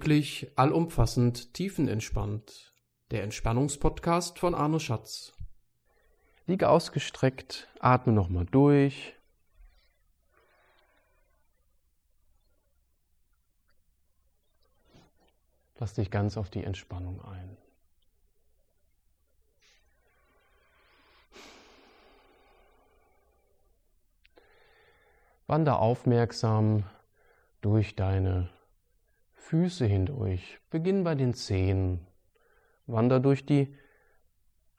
[0.00, 2.72] Glücklich, allumfassend, tiefenentspannt.
[3.10, 5.34] Der Entspannungspodcast von Arno Schatz.
[6.46, 9.14] Liege ausgestreckt, atme nochmal durch.
[15.78, 17.58] Lass dich ganz auf die Entspannung ein.
[25.46, 26.84] Wander aufmerksam
[27.60, 28.48] durch deine
[29.40, 30.60] Füße hindurch.
[30.70, 32.06] Beginn bei den Zehen.
[32.86, 33.74] Wander durch die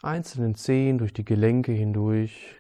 [0.01, 2.55] einzelnen Zehen, durch die Gelenke hindurch.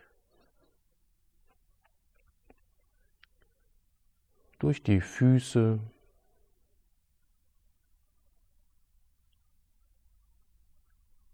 [4.59, 5.79] Durch die Füße.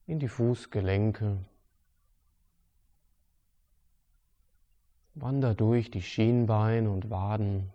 [0.06, 1.44] In die Fußgelenke.
[5.16, 7.74] Wander durch die Schienbeine und Waden.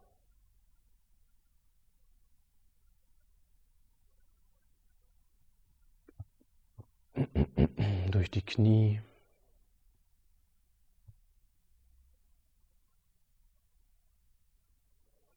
[8.12, 9.00] Durch die Knie.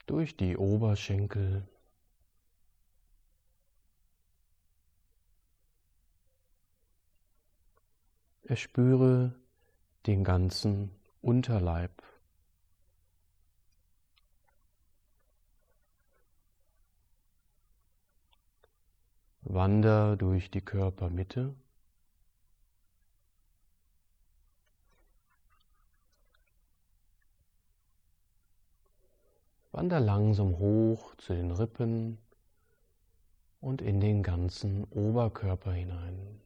[0.06, 1.68] Durch die Oberschenkel.
[8.44, 9.34] Erspüre
[10.06, 12.04] den ganzen Unterleib.
[19.42, 21.56] Wander durch die Körpermitte.
[29.86, 32.18] Wander langsam hoch zu den Rippen
[33.62, 36.42] und in den ganzen Oberkörper hinein.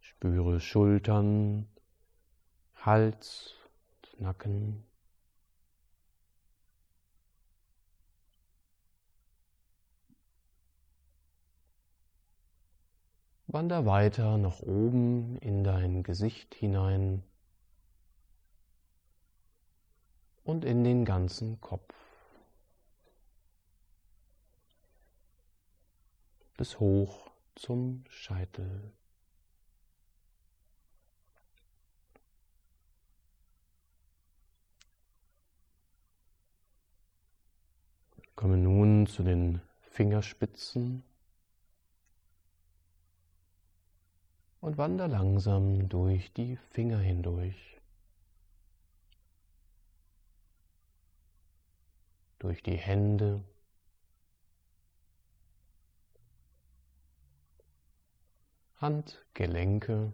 [0.00, 1.68] Spüre Schultern,
[2.76, 3.56] Hals,
[4.18, 4.82] Nacken.
[13.48, 17.22] Wander weiter nach oben in dein Gesicht hinein
[20.44, 21.94] und in den ganzen Kopf.
[26.56, 28.92] Bis hoch zum Scheitel.
[38.34, 41.04] Komme nun zu den Fingerspitzen
[44.60, 47.81] und wander langsam durch die Finger hindurch.
[52.42, 53.40] Durch die Hände.
[58.80, 60.12] Handgelenke.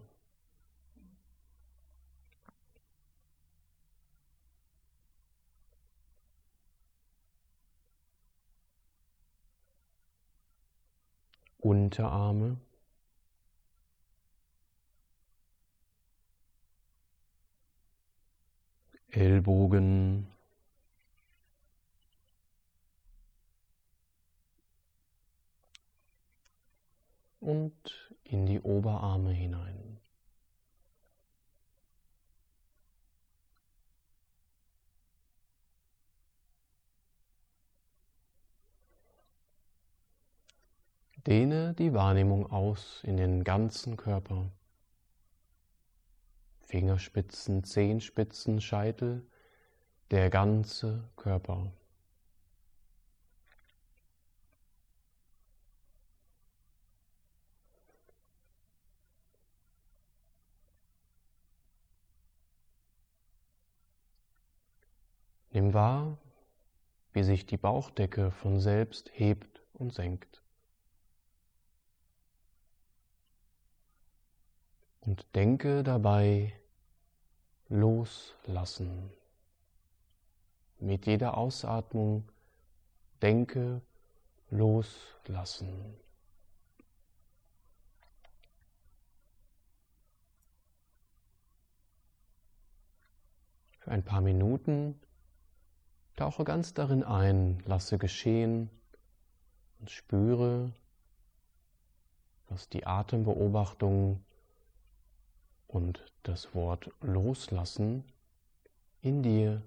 [11.57, 12.59] Unterarme.
[19.09, 20.27] Ellbogen.
[27.49, 29.97] Und in die Oberarme hinein.
[41.25, 44.51] Dehne die Wahrnehmung aus in den ganzen Körper.
[46.59, 49.25] Fingerspitzen, Zehenspitzen, Scheitel,
[50.11, 51.71] der ganze Körper.
[65.51, 66.17] Nimm wahr,
[67.13, 70.43] wie sich die Bauchdecke von selbst hebt und senkt.
[75.01, 76.53] Und denke dabei
[77.67, 79.11] loslassen.
[80.77, 82.29] Mit jeder Ausatmung
[83.21, 83.81] denke
[84.49, 85.97] loslassen.
[93.79, 94.99] Für ein paar Minuten
[96.19, 98.69] tauche ganz darin ein, lasse geschehen
[99.79, 100.73] und spüre,
[102.49, 104.21] was die Atembeobachtung
[105.67, 108.03] und das Wort loslassen
[108.99, 109.61] in dir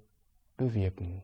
[0.58, 1.22] bewirken.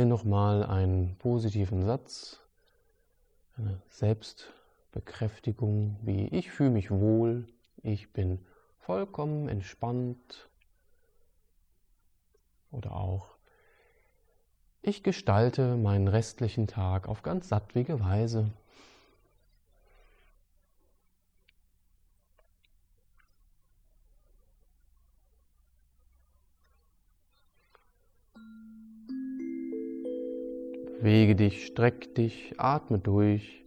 [0.00, 2.40] Formuliere nochmal einen positiven Satz,
[3.56, 7.46] eine Selbstbekräftigung, wie ich fühle mich wohl,
[7.82, 8.38] ich bin
[8.78, 10.48] vollkommen entspannt.
[12.70, 13.36] Oder auch
[14.82, 18.50] ich gestalte meinen restlichen Tag auf ganz sattwige Weise.
[31.00, 33.64] Bewege dich, streck dich, atme durch.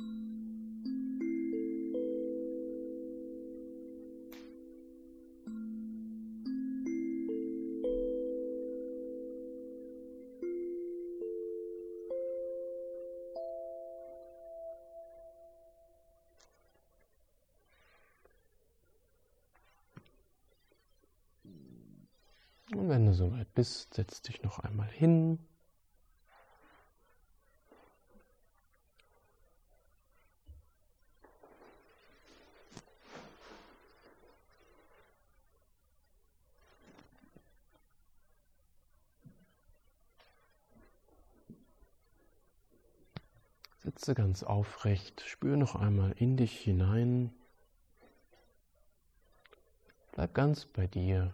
[22.76, 25.40] Und wenn du soweit bist, setz dich noch einmal hin.
[43.84, 47.34] Sitze ganz aufrecht, spür noch einmal in dich hinein.
[50.14, 51.34] Bleib ganz bei dir.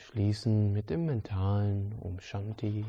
[0.00, 2.86] Wir schließen mit dem mentalen Om Shanti.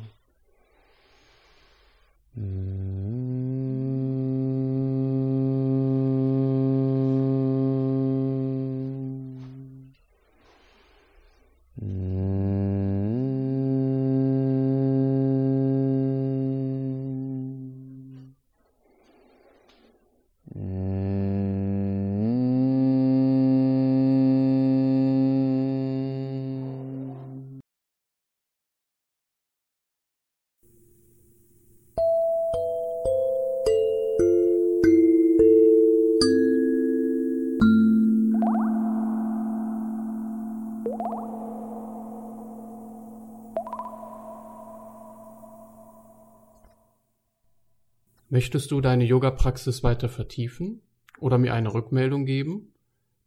[48.32, 50.80] Möchtest du deine Yoga-Praxis weiter vertiefen
[51.18, 52.72] oder mir eine Rückmeldung geben?